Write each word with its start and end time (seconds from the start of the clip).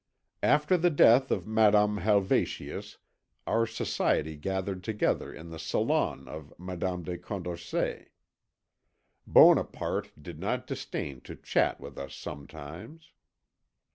After 0.41 0.77
the 0.77 0.89
death 0.89 1.29
of 1.29 1.45
Madame 1.45 1.97
Helvetius 1.97 2.97
our 3.45 3.67
society 3.67 4.35
gathered 4.35 4.83
together 4.83 5.31
in 5.31 5.51
the 5.51 5.59
salon 5.59 6.27
of 6.27 6.51
Madame 6.57 7.03
de 7.03 7.19
Condorcet. 7.19 8.09
Bonaparte 9.27 10.09
did 10.19 10.39
not 10.39 10.65
disdain 10.65 11.21
to 11.21 11.35
chat 11.35 11.79
with 11.79 11.99
us 11.99 12.15
sometimes. 12.15 13.11